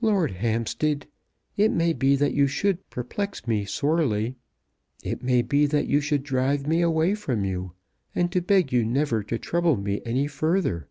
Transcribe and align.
"Lord 0.00 0.30
Hampstead, 0.30 1.06
it 1.54 1.70
may 1.70 1.92
be 1.92 2.16
that 2.16 2.32
you 2.32 2.46
should 2.46 2.88
perplex 2.88 3.46
me 3.46 3.66
sorely. 3.66 4.36
It 5.04 5.22
may 5.22 5.42
be 5.42 5.66
that 5.66 5.86
you 5.86 6.00
should 6.00 6.22
drive 6.22 6.66
me 6.66 6.80
away 6.80 7.14
from 7.14 7.44
you, 7.44 7.72
and 8.14 8.32
to 8.32 8.40
beg 8.40 8.72
you 8.72 8.86
never 8.86 9.22
to 9.24 9.36
trouble 9.38 9.76
me 9.76 10.00
any 10.06 10.26
further. 10.28 10.88